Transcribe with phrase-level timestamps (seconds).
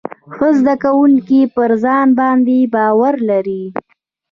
[0.33, 3.63] ښه زده کوونکي پر ځان باندې باور لري.